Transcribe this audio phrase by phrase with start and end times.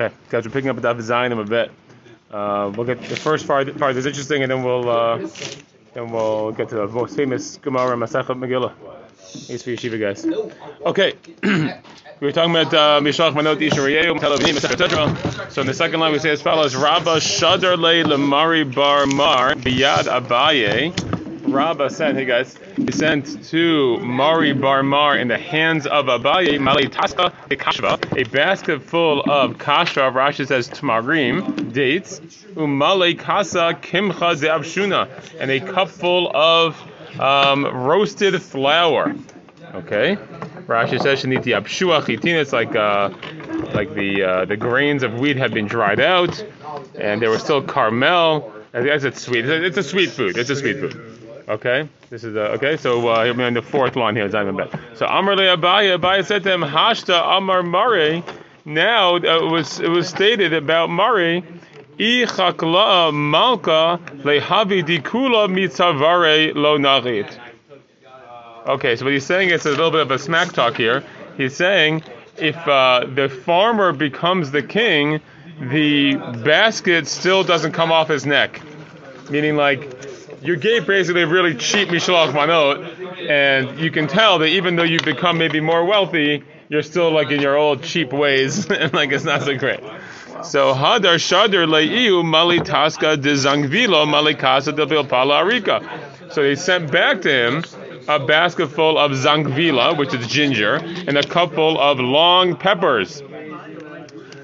[0.00, 1.70] Okay, guys, we're picking up at Zion in a bit.
[2.30, 5.18] Uh, we'll get the first part, part that's interesting, and then we'll uh,
[5.92, 8.72] then we'll get to the most famous Gemara Masechet Megillah.
[9.46, 10.24] Thanks for yeshiva, guys.
[10.86, 15.50] Okay, we were talking about uh, Mishlach Manot Ishariyeu Telavim etc.
[15.50, 19.52] So in the second line we say as follows: Rabba Shadar Le Lemari Bar Mar
[19.52, 21.09] Biyad Abaye.
[21.50, 26.60] Rabba sent, hey guys, he sent to Mari Bar Mar in the hands of Abaye
[26.60, 32.20] Mali Taska a kashva, a basket full of kashva, Rashi says tamarim, dates,
[32.54, 35.08] umale kasa kimcha de abshuna,
[35.40, 36.80] and a cup full of
[37.18, 39.16] um, roasted flour.
[39.74, 40.16] Okay,
[40.68, 42.36] Rashi says shaniti abshua chitin.
[42.36, 43.10] It's like uh,
[43.74, 46.44] like the uh, the grains of wheat have been dried out,
[46.94, 48.52] and there was still caramel.
[48.72, 49.46] I it's sweet.
[49.46, 50.38] It's a sweet food.
[50.38, 51.09] It's a sweet food.
[51.50, 52.76] Okay, this is uh, okay.
[52.76, 54.30] So uh, I'm in the fourth line here.
[54.30, 54.70] Simon Bet.
[54.94, 55.98] So Amar le Abaye.
[55.98, 58.22] Abaye said to him, Hashta Amar Mare.
[58.64, 61.42] Now uh, it was it was stated about Mare.
[61.98, 67.36] I chakla malka lehavi dikula mitzavare lo nachit.
[68.68, 71.02] Okay, so what he's saying is a little bit of a smack talk here.
[71.36, 72.04] He's saying
[72.36, 75.20] if uh, the farmer becomes the king,
[75.60, 76.14] the
[76.44, 78.62] basket still doesn't come off his neck.
[79.30, 80.09] Meaning, like,
[80.42, 85.04] you gave basically really cheap Mishalach Manot, and you can tell that even though you've
[85.04, 89.24] become maybe more wealthy, you're still like in your old cheap ways, and like it's
[89.24, 89.80] not so great.
[90.44, 96.32] So Hadar Shadar Leiu Mali Taska de Zangvilo Mali Casa de Vilpala Arika.
[96.32, 97.64] So they sent back to him
[98.08, 103.22] a basket full of zangvila, which is ginger, and a couple of long peppers.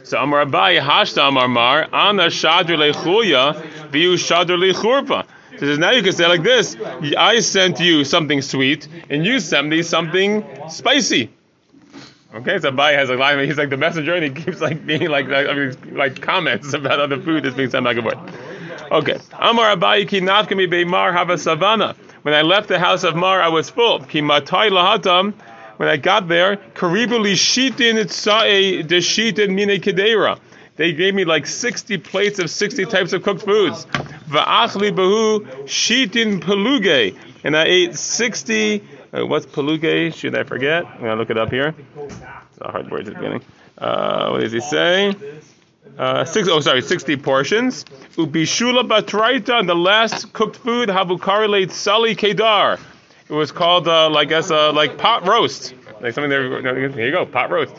[0.03, 5.27] So Amar Abai Hashta Amar Mar Ana Shadr Lechuya Viu Shadr Lechurpa.
[5.58, 6.76] He says, now you can say like this:
[7.16, 11.30] I sent you something sweet, and you sent me something spicy.
[12.34, 13.38] Okay, so Abai has a line.
[13.46, 16.74] He's like the messenger, and he keeps like being like like, I mean, like comments
[16.80, 18.18] about other food that's being sent back and forth.
[18.92, 21.96] Okay, Amar Abai ki nafkami beimar hava savana.
[22.22, 24.00] When I left the house of Mar, I was full.
[24.00, 25.32] Ki matai lahatam.
[25.78, 30.38] When I got there, karibu li shitin tsae de shitin mine kedera.
[30.76, 33.87] They gave me like 60 plates of 60 types of cooked foods.
[34.28, 37.16] Va'achli bahu shitin peluge.
[37.44, 40.14] And I ate 60, uh, what's peluge?
[40.14, 40.84] Should I forget?
[40.84, 41.75] I'm going to look it up here.
[41.97, 42.19] It's
[42.60, 43.42] a hard word at the beginning.
[43.78, 45.14] Uh, what does he say?
[45.98, 47.84] Uh, six, oh, sorry, 60 portions.
[48.16, 52.78] Ubishula batraita, and the last cooked food, havukarilate sali kedar.
[53.28, 55.75] It was called, uh, like, like pot roast.
[56.00, 57.74] Like something there, here you go, pot roast.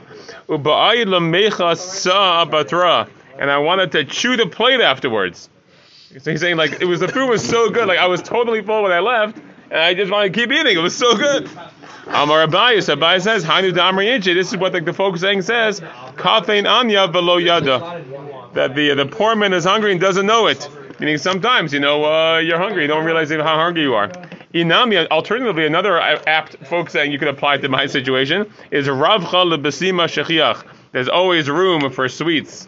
[3.40, 5.50] And I wanted to chew the plate afterwards.
[6.20, 8.62] So he's saying like it was the food was so good, like I was totally
[8.62, 9.38] full when I left,
[9.70, 10.76] and I just wanted to keep eating.
[10.76, 11.50] It was so good.
[12.08, 15.82] Amar Abayis, Abayis says, Hainu Damri This is what the, the folk saying says,
[16.16, 18.02] Kafein Anya below Yada.
[18.54, 20.70] That the the poor man is hungry and doesn't know it.
[21.00, 24.10] Meaning sometimes, you know, uh, you're hungry, you don't realize even how hungry you are.
[24.54, 30.08] Inami, alternatively, another apt folk saying you could apply to my situation is Ravcha lebesima
[30.08, 30.64] shechiach.
[30.94, 32.68] There's always room for sweets.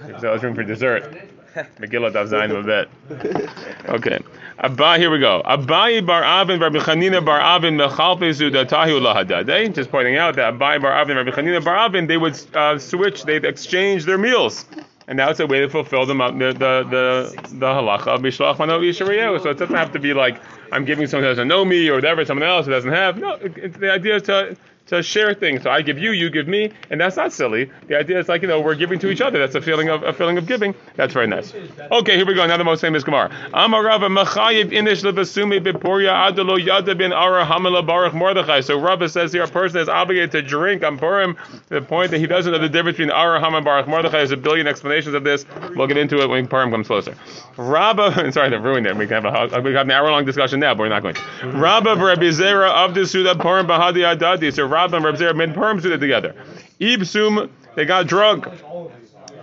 [0.00, 1.28] There's always room for dessert.
[1.80, 3.88] Megillah Zayin a bit.
[3.88, 4.18] Okay.
[4.58, 5.42] Abba, here we go.
[5.44, 9.74] Abai bar Avin Rabbi Chanina bar Avin mechalpezu datahu lahadade.
[9.74, 13.24] Just pointing out that Abai bar Avin Rabbi Chanina bar Avin, they would uh, switch,
[13.24, 14.66] they'd exchange their meals.
[15.08, 18.56] And now it's a way to fulfill the the the the, the halacha of mishlach
[18.56, 19.40] manot yishariyah.
[19.42, 20.40] So it doesn't have to be like
[20.72, 23.18] I'm giving someone who doesn't know me or whatever, someone else who doesn't have.
[23.18, 24.56] No, it, it, the idea is to
[24.86, 25.62] to share things.
[25.62, 27.70] So I give you, you give me, and that's not silly.
[27.88, 29.38] The idea is like you know we're giving to each other.
[29.38, 30.74] That's a feeling of a feeling of giving.
[30.94, 31.52] That's very nice.
[31.90, 32.46] Okay, here we go.
[32.46, 33.30] Now the most famous Gemara.
[33.52, 38.60] Amarava machayiv inish levasumi beporia adalo yada bin ara hamala baruch mordechai.
[38.60, 41.36] So Rabba says here a person is obligated to drink on Purim.
[41.68, 44.18] The point that he doesn't know the difference between ara hamala baruch mordechai.
[44.18, 45.44] There's a billion explanations of this.
[45.74, 47.16] We'll get into it when Purim comes closer.
[47.56, 48.96] Rabba, sorry to ruin it.
[48.96, 51.14] We can have a we have an hour long discussion now, but we're not going.
[51.16, 51.48] to.
[51.48, 54.52] Rabba Rabbi Zera of the Suda Purim Bahadi Adadi.
[54.52, 56.34] So Rabba and Zera made Purim Suda together.
[56.78, 58.46] Ibsum, they got drunk.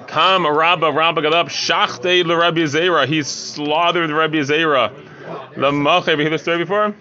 [0.08, 1.48] Kam Rabba, Rabba got up.
[1.48, 3.08] Shachte le Rabbi Zera.
[3.08, 4.92] He slaughtered Rabbi Zera.
[5.56, 6.94] The machar, have you heard the story before?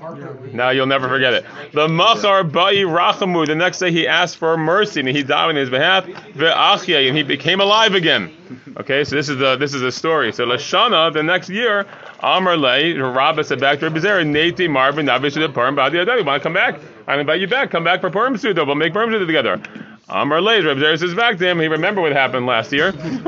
[0.52, 1.44] No, you'll never forget it.
[1.72, 3.46] The machar ba'i rachamu.
[3.46, 6.06] The next day he asked for mercy and he died on his behalf.
[6.06, 8.34] Ve'achya, and he became alive again.
[8.78, 10.32] Okay, so this is the this is the story.
[10.32, 11.86] So Lashana, the next year,
[12.20, 16.06] Amar Le, Rabba said back to Rabbi Zera, Nati Marvin, Navish the Purim Badi You
[16.24, 16.78] want to come back?
[17.06, 17.70] I invite you back.
[17.70, 18.64] Come back for Purim Suda.
[18.64, 19.60] We'll make Purim Suda together.
[20.08, 22.92] Amar Leis, Reb Zera is back to him, he remember what happened last year.
[22.92, 23.26] Not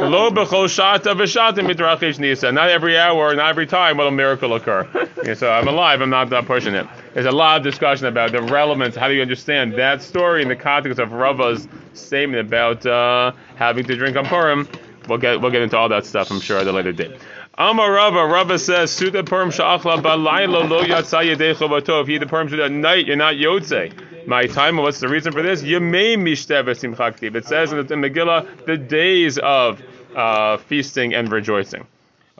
[2.69, 4.87] every hour, not every time will a miracle occur.
[5.35, 6.87] so I'm alive, I'm not uh, pushing it.
[7.15, 8.97] There's a lot of discussion about the relevance.
[8.97, 13.87] How do you understand that story in the context of Rava's statement about uh, having
[13.87, 14.69] to drink on Purim?
[15.09, 17.19] We'll get we'll get into all that stuff, I'm sure, at a later date.
[17.57, 22.03] Amar Rava, Rava says, Suda Purim Sha'achla Balayla Lo Yatsa Yadecho Bato.
[22.03, 24.27] If you eat the Suda at night, you're not Yotze.
[24.27, 25.63] My time, what's the reason for this?
[25.63, 27.37] You Yemei Mishteva Simchaktiv.
[27.37, 29.81] It says in the Megillah, the days of
[30.17, 31.87] uh, feasting and rejoicing.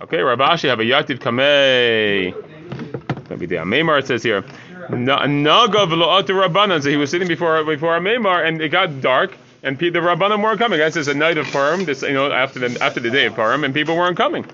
[0.03, 2.35] Okay, Rav Ashi have a Yativ Kamei.
[3.31, 4.43] Maybe the Amemar it says here.
[4.43, 6.83] Nagav Lo'atu Rabbanan.
[6.83, 10.59] So he was sitting before before Amemar and it got dark and the Rabbanim weren't
[10.59, 10.79] coming.
[10.79, 13.35] This is a night of Purim, this, you know, after the, after the day of
[13.35, 14.45] Purim, and people weren't coming.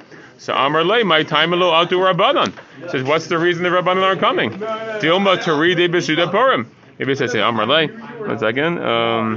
[0.41, 2.55] So Amar Lay, my time alo atu Rabbanon.
[2.91, 4.51] Says, what's the reason the Rabbanon aren't coming?
[4.51, 6.67] Dilma Taride Besuda Purim.
[6.99, 7.89] Maybe it says Amar Lay.
[7.89, 8.79] One second.
[8.79, 9.37] Um,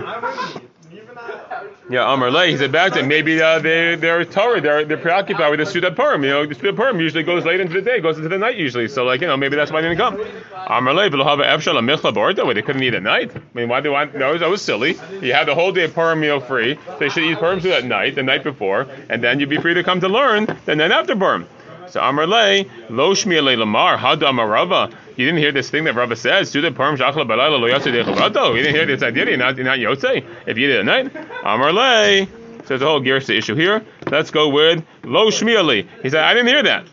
[1.90, 5.52] yeah, Amar Lay, he said back to maybe uh, they, they're Torah, they're, they're preoccupied
[5.52, 6.24] with the Suda Purim.
[6.24, 8.56] You know, the Suda Purim usually goes late into the day, goes into the night
[8.56, 8.88] usually.
[8.88, 10.26] So, like, you know, maybe that's why they didn't come.
[10.68, 13.36] Amar Lay, V'lohava Efshal Michla Borda, where they couldn't eat at night.
[13.36, 14.98] I mean, why do want, no, that was silly.
[15.22, 17.78] You had the whole day of Purim meal free, so they should eat Purim Suda
[17.78, 20.80] at night, the night before, and then you'd be free to come to learn, and
[20.80, 21.48] then after Purim.
[21.90, 24.92] So Amar Lay, Lo Shmiya Lamar, Hada Amarava.
[25.16, 28.86] You didn't hear this thing that Rabba says, "Do the balayla lo You didn't hear
[28.86, 29.26] this idea.
[29.26, 31.28] You're not, you're not yotze if you did at night.
[31.44, 32.28] Amar lay.
[32.64, 33.84] So there's a whole Gersa issue here.
[34.10, 35.86] Let's go with Lo Shmieli.
[36.02, 36.88] He said, I didn't hear that.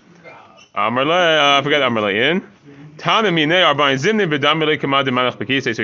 [0.75, 2.45] Amarle, uh, I forget Amarle in.
[3.01, 3.31] So he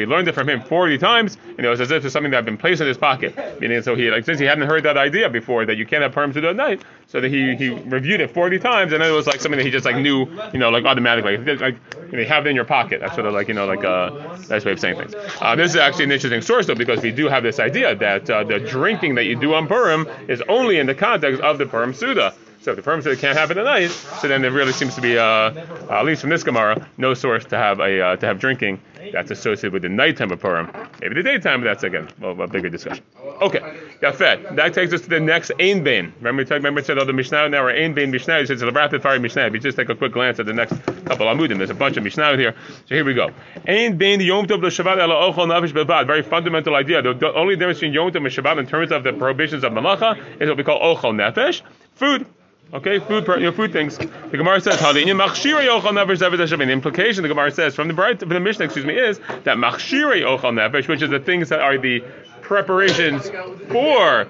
[0.07, 2.45] learned it from him 40 times, and it was as if it's something that had
[2.45, 3.61] been placed in his pocket.
[3.61, 6.13] Meaning, so he, like, since he hadn't heard that idea before, that you can't have
[6.13, 9.27] perms at night, so that he, he reviewed it 40 times, and then it was
[9.27, 11.39] like something that he just like knew, you know, like automatically.
[11.39, 11.77] Like
[12.13, 13.01] you, have it in your pocket.
[13.01, 15.15] That's sort of like, you know, like a uh, nice way of saying things.
[15.41, 18.29] Uh, this is actually an interesting source, though, because we do have this idea that
[18.29, 21.67] uh, the drinking that you do on Purim is only in the context of the
[21.67, 22.35] Purim Suda.
[22.67, 25.01] So if the Purim Suda can't happen at night, so then there really seems to
[25.01, 25.53] be, uh,
[25.89, 28.81] at least from this Gemara, no source to have a uh, to have drinking
[29.17, 30.71] that's associated with the nighttime of Purim.
[31.01, 33.03] Maybe the daytime, but that's again a bigger discussion.
[33.41, 33.61] Okay,
[34.03, 34.57] Yafet.
[34.57, 36.13] That takes us to the next Ein Bain.
[36.19, 38.41] Remember, we talked, remember, said, oh, the Mishnah now, or Ein Bain Mishnah.
[38.41, 39.47] It's a rapid fire Mishnah.
[39.47, 40.73] If you just take a quick glance at the next
[41.07, 42.55] couple of Amudim, there's a bunch of Mishnah here.
[42.89, 43.31] So here we go.
[43.67, 46.07] Ein Bain Yom Tov Shabbat Ela Ochol Navish Bebad.
[46.07, 47.01] Very fundamental idea.
[47.01, 49.73] The, the only difference between Yom Tov and Shabbat in terms of the prohibitions of
[49.73, 51.63] Malacha is what we call Ochol Nefesh,
[51.95, 52.27] food.
[52.75, 53.97] Okay, food, you know, food things.
[53.97, 58.85] The Gemara says, "How The implication the Gemara says from the from the Mishnah, excuse
[58.85, 62.03] me, is that machshirei ochal nefesh, which is the things that are the
[62.43, 63.31] preparations
[63.69, 64.25] for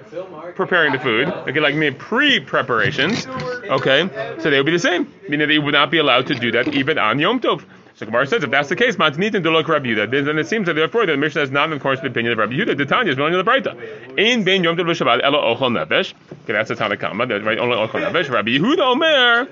[0.55, 1.27] preparing the food.
[1.27, 3.27] Okay, like me pre-preparations.
[3.27, 6.51] Okay, so they would be the same, meaning you would not be allowed to do
[6.51, 7.63] that even on Yom Tov.
[7.97, 10.67] So Gemara says if that's the case, Matnitin to look Rabbi Yehuda, then it seems
[10.67, 12.77] that therefore the Mishnah is not in course the opinion of Rabbi Yehuda.
[12.77, 14.19] The Tanya is willing to the Breita.
[14.19, 16.13] In Ben Yom Tov Shabbat Elo Ochol Nefesh.
[16.43, 17.27] Okay, that's the Tanakama.
[17.27, 17.57] That's right.
[17.57, 18.29] Only Ochol Nefesh.
[18.29, 19.47] Rabbi Yehuda Omer.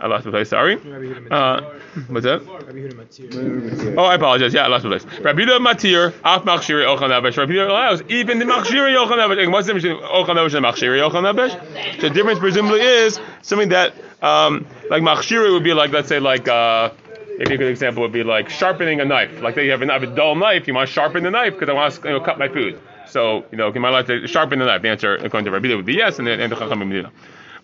[0.00, 0.50] I lost the place.
[0.50, 0.74] Sorry.
[1.30, 1.62] Uh,
[2.08, 2.42] what's that?
[3.96, 4.52] Oh, I apologize.
[4.52, 5.06] Yeah, I lost the place.
[5.22, 7.38] Rabbi Yehuda Matir Af Machshiri Ochel Nefesh.
[7.38, 9.50] Rabbi Yehuda allows even the Machshiri Ochel Nefesh.
[9.50, 12.00] What's the difference between Ochel Nefesh and Machshiri Ochel Nefesh?
[12.02, 16.46] The difference presumably is something that um, like Machshiri would be like let's say like.
[16.46, 16.90] Uh,
[17.38, 19.40] Maybe a good example would be like sharpening a knife.
[19.40, 21.72] Like you have a, a dull knife, you want to sharpen the knife because I
[21.72, 22.80] want to you know, cut my food.
[23.06, 24.82] So, you know, am I allowed to sharpen the knife?
[24.82, 27.06] The answer, according to Rabbi, would be yes, and then and the Chachamim did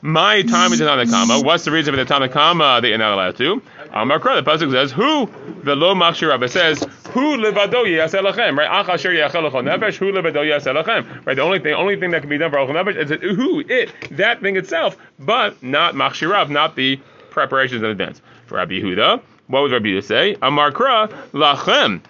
[0.04, 1.42] my time is in Tanakama.
[1.42, 3.62] What's the reason for the Tanakama that you're not allowed to?
[3.90, 5.30] Amar the pasuk says, "Who
[5.62, 8.68] the lo machshir Rabbi says, who levado yaselachem, right?
[8.70, 11.34] Ach asher yachelachon nefesh, who levado yaselachem, right?
[11.34, 13.92] The only thing, only thing that can be done for achon nefesh is who it
[14.10, 18.20] that thing itself, but not machshirav, not the preparations in advance.
[18.44, 20.36] For Rabbi Yehuda, what would Rabbi Yehuda say?
[20.40, 22.00] Amar Kra lachem.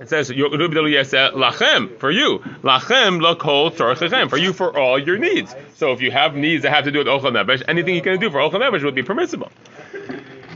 [0.00, 5.52] It says lachem for you, lachem lakol tzorchechem for you for all your needs.
[5.74, 8.20] So if you have needs that have to do with ochel nevesh, anything you can
[8.20, 9.50] do for ochel nevesh would be permissible.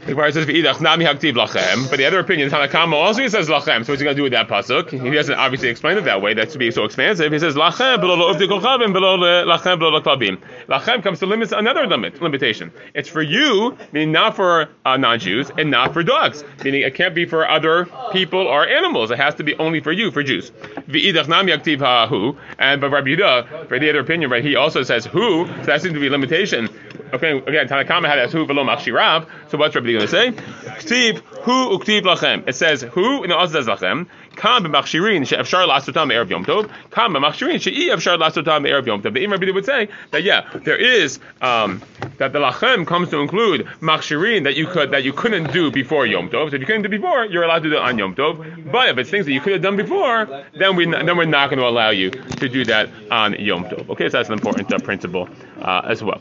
[0.05, 3.49] The Gemara says v'idach nami haktiv lachem, but the other opinion, Tanakama also he says
[3.49, 3.87] lachem.
[3.87, 4.91] So what's he going to do with that pasuk?
[4.91, 6.35] He doesn't obviously explain it that way.
[6.35, 7.33] That should be so expansive.
[7.33, 10.41] He says lachem below lachem below lachem below klabim.
[10.67, 12.73] Lachem comes to limit another limit limitation.
[12.95, 17.15] It's for you, meaning not for uh, non-Jews, and not for dogs, meaning it can't
[17.15, 19.13] be for other people or animals.
[19.13, 20.51] It has to be only for you, for Jews.
[20.51, 24.45] V'idach nami haktiv hu, and but Rabbi Yehuda, for the other opinion, right?
[24.45, 25.47] He also says who.
[25.47, 26.69] So that seems to be a limitation.
[27.13, 29.29] Okay, again, Tanakama had as who below machshirav.
[29.51, 30.33] So what's Rabbi going to say?
[30.33, 32.49] Ktiv who uktiv lachem.
[32.49, 34.07] It says who, in the says lachem.
[34.37, 36.71] Kam b'machshirin she'efshar lasutam erev yom tov.
[36.91, 39.13] Kam b'machshirin she'i lasutam erev yom tov.
[39.13, 41.83] The Imam Rabbi would say that yeah, there is um,
[42.17, 46.07] that the lachem comes to include machshirin that you could that you couldn't do before
[46.07, 46.51] yom tov.
[46.51, 48.73] So if you couldn't do before, you're allowed to do it on yom tov.
[48.73, 51.51] But if it's things that you could have done before, then we then we're not
[51.51, 53.91] going to allow you to do that on yom tov.
[53.91, 55.29] Okay, so that's an important uh, principle
[55.61, 56.21] uh, as well.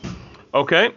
[0.54, 0.92] Okay,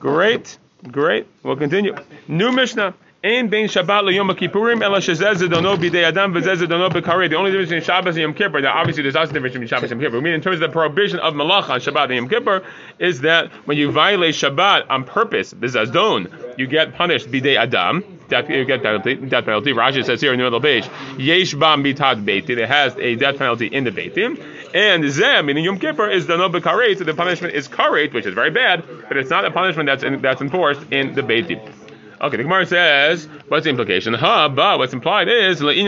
[0.00, 0.58] great,
[0.90, 1.26] great.
[1.42, 1.94] We'll continue.
[2.26, 2.94] New Mishnah.
[3.24, 7.28] Ein bein Shabbat leyom Kippurim ela shezeh zedono bidei adam v'zeh zedono b'karei.
[7.28, 9.68] The only difference between Shabbos and Yom Kippur, now obviously there's also a difference between
[9.68, 10.18] Shabbos and Yom Kippur.
[10.18, 12.64] I mean, in terms of the prohibition of malacha on Shabbat and Yom Kippur,
[13.00, 18.17] is that when you violate Shabbat on purpose, b'zazdon, you get punished bidei adam.
[18.28, 19.72] Death, penalty.
[19.72, 22.58] Rashi says here in the middle page, yesh bam mitad beitin.
[22.58, 24.38] It has a death penalty in the beitim.
[24.74, 26.98] And zem, meaning Yom Kippur, is the no b'kareit.
[26.98, 30.02] So the punishment is kareit, which is very bad, but it's not a punishment that's
[30.02, 31.72] in, that's enforced in the beitim.
[32.20, 34.12] Okay, the Gemara says, what's the implication?
[34.12, 35.62] Ha, but what's implied is.
[35.62, 35.86] When it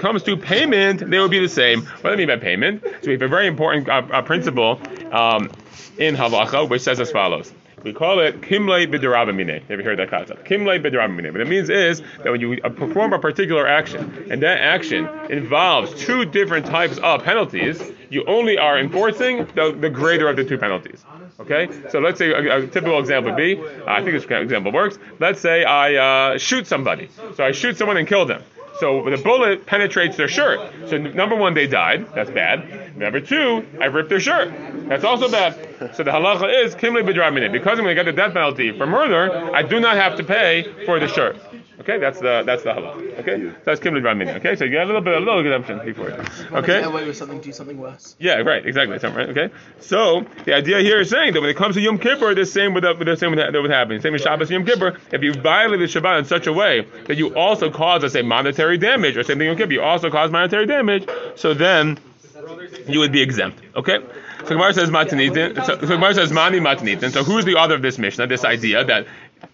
[0.00, 1.82] comes to payment, they will be the same.
[1.82, 2.82] What do I mean by payment?
[2.82, 4.80] So we have a very important uh, uh, principle
[5.12, 5.48] um,
[5.96, 7.52] in halacha, which says as follows.
[7.84, 9.62] We call it kimlei b'derabamine.
[9.68, 10.44] Have you heard that concept?
[10.44, 11.32] Kimlei b'derabamine.
[11.32, 15.92] What it means is that when you perform a particular action, and that action involves
[15.94, 20.58] two different types of penalties, you only are enforcing the, the greater of the two
[20.58, 21.04] penalties.
[21.40, 24.70] Okay, so let's say a, a typical example would be, uh, I think this example
[24.70, 24.98] works.
[25.18, 27.08] Let's say I uh, shoot somebody.
[27.34, 28.42] So I shoot someone and kill them.
[28.78, 30.60] So the bullet penetrates their shirt.
[30.88, 32.14] So number one, they died.
[32.14, 32.96] That's bad.
[32.96, 34.52] Number two, I ripped their shirt.
[34.88, 35.54] That's also bad.
[35.94, 37.50] So the halacha is kimli b'dramine.
[37.52, 40.24] Because I'm going to get the death penalty for murder, I do not have to
[40.24, 41.36] pay for the shirt.
[41.80, 43.18] Okay, that's the that's the halach.
[43.20, 44.36] Okay, so that's kimli b'dramine.
[44.36, 46.20] Okay, so you get a little bit a little exemption before it.
[46.52, 46.80] Okay.
[46.80, 48.14] Get away with something, do something worse.
[48.18, 48.98] Yeah, right, exactly.
[48.98, 49.30] Right?
[49.30, 49.48] Okay.
[49.80, 52.74] So the idea here is saying that when it comes to Yom Kippur, the same
[52.74, 54.00] with the, the same with that would happen.
[54.00, 54.98] Same with Shabbos Yom Kippur.
[55.12, 58.22] If you violate the Shabbat in such a way that you also cause, let's say,
[58.22, 61.98] monetary damage, or same thing Yom Kippur, you also cause monetary damage, so then
[62.86, 63.60] you would be exempt.
[63.74, 63.98] Okay.
[64.44, 65.56] So Gemara says matanitin.
[65.64, 67.10] So, so Gemara says mani matanitin.
[67.12, 68.26] So who's the author of this Mishnah?
[68.26, 69.06] This idea that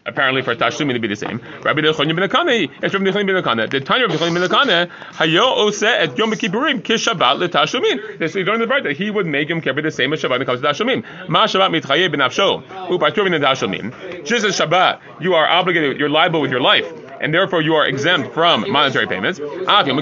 [0.07, 1.41] apparently for Tashlumin to be the same.
[1.63, 3.71] Rabbi Nechunya ben HaKanah, it's Rabbi Nechunya ben HaKanah.
[3.71, 8.19] The Tanya of Nechunya ben HaKanah, Hayo Ose et Yom Kippurim kish Shabbat letashlumin.
[8.19, 10.31] This we learned in the that he would make Yom Kippur the same as Shabbat
[10.31, 11.29] when it comes to Tashlumin.
[11.29, 14.25] Ma Shabbat mitchaye benafsho upatur min Tashlumin.
[14.25, 16.91] Just as Shabbat, you are obligated, you're liable with your life
[17.21, 19.39] and therefore you are exempt from monetary payments.
[19.39, 19.97] Same thing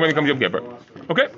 [0.00, 0.62] when it comes to Yom Kippur.
[1.10, 1.28] Okay,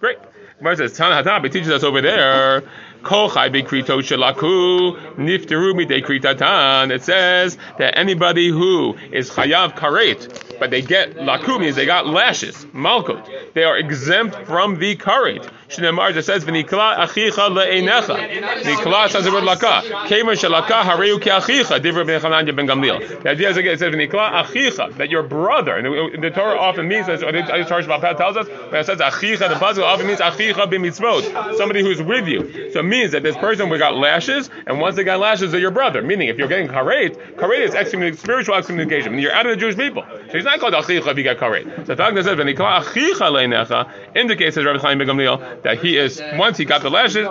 [0.00, 0.18] great.
[0.58, 2.62] Gemara says, Tana Hatab, teaches us over there,
[3.02, 6.92] Kol Chai Bekrito Shelaku Nifteru Midei Kritatan.
[6.92, 12.06] It says that anybody who is Chayav Karet, but they get Laku means they got
[12.06, 15.50] lashes, Malkot, they are exempt from the Karet.
[15.68, 19.82] Shnemar just says, "V'nikla achicha le'enecha." Nikla says the word laka.
[20.06, 21.80] Kemer shelaka hareu ki achicha.
[21.80, 23.22] Divrei ben Gamliel.
[23.22, 25.76] The idea is again, it says "V'nikla achicha," that your brother.
[25.76, 27.32] And the, Torah often means, as the
[27.66, 31.82] Torah Shabbat tells us, when it says achicha, the puzzle often means achicha b'mitzvot, somebody
[31.82, 32.70] who's with you.
[32.72, 35.60] So it means that this person we got lashes, and once they got lashes, they're
[35.60, 36.02] your brother.
[36.02, 39.18] Meaning, if you're getting karet, karet is excommunication, spiritual excommunication.
[39.18, 40.04] You're out of the Jewish people.
[40.30, 41.64] So he's not called achicha if you get karet.
[41.76, 45.16] So the fact that says "V'nikla achicha le'enecha" indicates, says Rabbi Chaim ben
[45.62, 47.26] that he is once he got the lashes,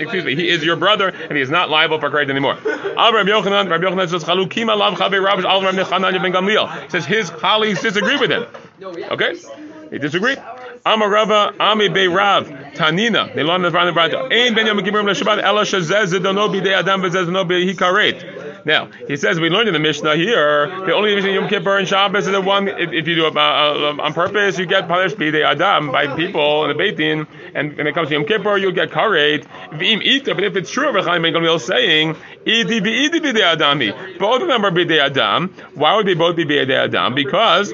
[0.00, 2.54] excuse me, he is your brother and he is not liable for karet anymore.
[2.64, 7.04] Rabbi Yochanan, Rabbi Yochanan says Chalukim alav chaver Rabbi Al Rabbi Nechananya ben Gamliel says
[7.04, 8.46] his colleagues disagree with him.
[8.82, 9.34] Okay,
[9.90, 10.42] he disagreed.
[10.86, 15.62] Amar Rava, Ami Be Rav, Tanina, they learn the Ein ben Yom Kippurim LeShabbat Ela
[15.62, 18.35] Shazez Zedono Bidei Adam V'Zez Zedono Bidei Hikaret.
[18.66, 21.86] Now, he says we learned in the Mishnah here, the only difference Yom Kippur and
[21.86, 24.88] Shabbos is the one, if, if you do it uh, uh, on purpose, you get
[24.88, 28.14] punished by the Adam, by people in the Beit Din, and when it comes to
[28.14, 29.44] Yom Kippur, you get karet.
[29.70, 34.42] V'im ita, but if it's true, Rechaim Ben Gamliel saying, idi bi idi adami, both
[34.42, 35.54] of them are b'idei Adam.
[35.74, 37.14] Why would they both be b'idei Adam?
[37.14, 37.72] Because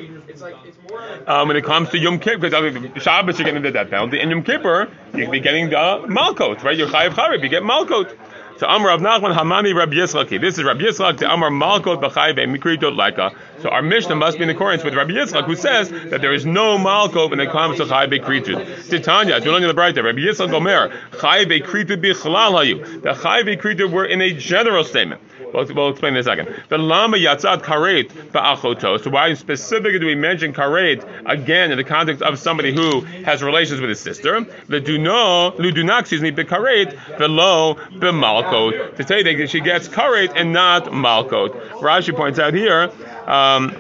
[1.27, 4.31] um, when it comes to Yom Kippur, because Shabbos you're getting the death penalty, and
[4.31, 6.77] Yom Kippur you're getting the malkot, right?
[6.77, 8.15] You're chayiv charib, you get malkot.
[8.59, 10.41] So Amar Rav Nachman Hamani Rabbi Yitzchak.
[10.41, 13.35] This is Rabbi Yitzchak to Amar Malkot B'chai Mikrito Laika.
[13.63, 16.45] So our Mishnah must be in accordance with Rabbi Yitzchak, who says that there is
[16.45, 18.91] no Malkot when it comes to Chai Bekritu.
[18.91, 23.03] Titania, Julani the Breita, Rabbi Yitzchak Omer, Chai Bekritu Bichlal Hayu.
[23.03, 25.21] The Chai Bekritu were in a general statement.
[25.53, 26.49] We'll, we'll, explain in a second.
[26.69, 29.03] The lama yatzat karet ba'achoto.
[29.03, 33.43] So why specifically do we mention karet again in the context of somebody who has
[33.43, 34.41] relations with his sister?
[34.69, 38.97] The duno, luduna, excuse me, bekaret, below b'malkot.
[38.97, 41.51] To say that she gets karet and not malkot.
[41.81, 42.91] Rashi points out here.
[43.27, 43.71] Um,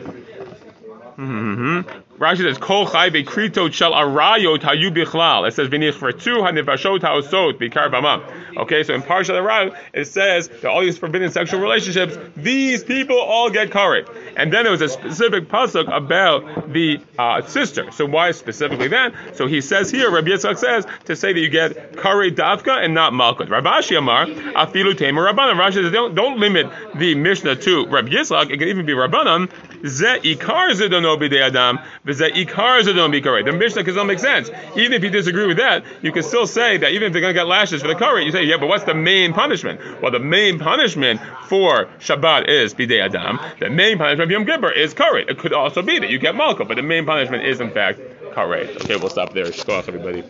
[1.17, 1.81] mm-hmm.
[2.23, 5.49] Rashi says, Kol chai bekrito shel arayot hayu bichlal.
[5.49, 7.59] It says, V'nichvertu hanivashot haosot
[7.91, 8.23] bama.
[8.57, 13.19] Okay, so in Parshat Arayot, it says that all these forbidden sexual relationships, these people
[13.19, 14.09] all get karet.
[14.37, 17.91] And then there was a specific pasuk about the uh, sister.
[17.93, 19.15] So why specifically that?
[19.35, 22.95] So he says here, Rabbi Yitzchak says, to say that you get karet davka and
[22.95, 23.51] not malkut.
[23.51, 25.59] Rav Ashi Amar, afilu tamer rabbanan.
[25.59, 28.51] Rashi says, don't, don't limit the Mishnah to Rabbi Yitzchak.
[28.51, 29.51] It can even be rabbanan
[29.85, 31.81] Ze ikar zedono b'dei adam,
[32.13, 33.45] v'ze ikar zedono b'karei.
[33.45, 34.51] The Mishnah doesn't make sense.
[34.77, 37.35] Even if you disagree with that, you can still say that even if they're going
[37.35, 39.81] to get lashes for the karei, you say, yeah, but what's the main punishment?
[40.03, 43.39] Well, the main punishment for Shabbat is b'dei adam.
[43.61, 45.29] The main punishment for Yom Kippur is karei.
[45.29, 48.01] It could also be that you get malka, but the main punishment is in fact
[48.35, 48.75] karei.
[48.83, 49.45] Okay, we'll stop there.
[49.47, 50.23] Just go off, everybody.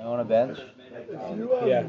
[0.00, 0.58] I want a bench.
[1.66, 1.84] Yeah.